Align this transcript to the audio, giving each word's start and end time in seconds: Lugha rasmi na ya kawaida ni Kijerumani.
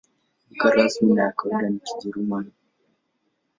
Lugha 0.49 0.69
rasmi 0.75 1.11
na 1.13 1.23
ya 1.23 1.31
kawaida 1.31 1.69
ni 1.69 1.79
Kijerumani. 1.85 2.51